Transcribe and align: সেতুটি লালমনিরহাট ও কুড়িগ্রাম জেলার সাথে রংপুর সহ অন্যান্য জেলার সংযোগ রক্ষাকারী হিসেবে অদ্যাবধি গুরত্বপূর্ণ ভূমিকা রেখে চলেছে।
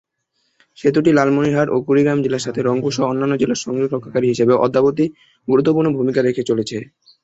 সেতুটি 0.77 1.09
লালমনিরহাট 1.13 1.67
ও 1.71 1.87
কুড়িগ্রাম 1.87 2.19
জেলার 2.23 2.45
সাথে 2.45 2.59
রংপুর 2.61 2.91
সহ 2.95 3.05
অন্যান্য 3.05 3.33
জেলার 3.41 3.63
সংযোগ 3.65 3.89
রক্ষাকারী 3.91 4.27
হিসেবে 4.29 4.53
অদ্যাবধি 4.65 5.05
গুরত্বপূর্ণ 5.47 5.87
ভূমিকা 5.97 6.19
রেখে 6.21 6.43
চলেছে। 6.49 6.77